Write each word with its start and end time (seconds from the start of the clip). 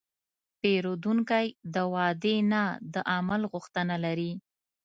پیرودونکی 0.59 1.47
د 1.73 1.75
وعدې 1.93 2.37
نه، 2.51 2.63
د 2.93 2.95
عمل 3.13 3.41
غوښتنه 3.51 3.95
لري. 4.05 4.31